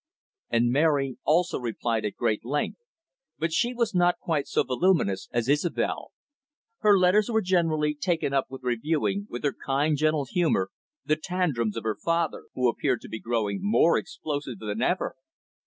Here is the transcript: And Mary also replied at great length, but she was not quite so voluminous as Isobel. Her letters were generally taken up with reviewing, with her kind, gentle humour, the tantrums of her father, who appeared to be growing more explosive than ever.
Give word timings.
And 0.49 0.71
Mary 0.71 1.19
also 1.25 1.59
replied 1.59 2.05
at 2.05 2.15
great 2.15 2.43
length, 2.43 2.79
but 3.37 3.53
she 3.53 3.71
was 3.71 3.93
not 3.93 4.17
quite 4.17 4.47
so 4.47 4.63
voluminous 4.63 5.29
as 5.31 5.47
Isobel. 5.47 6.11
Her 6.79 6.97
letters 6.97 7.29
were 7.29 7.39
generally 7.43 7.93
taken 7.93 8.33
up 8.33 8.47
with 8.49 8.63
reviewing, 8.63 9.27
with 9.29 9.43
her 9.43 9.53
kind, 9.53 9.95
gentle 9.95 10.25
humour, 10.25 10.71
the 11.05 11.17
tantrums 11.17 11.77
of 11.77 11.83
her 11.83 11.97
father, 12.03 12.45
who 12.55 12.67
appeared 12.67 13.01
to 13.01 13.09
be 13.09 13.19
growing 13.19 13.59
more 13.61 13.95
explosive 13.95 14.57
than 14.57 14.81
ever. 14.81 15.13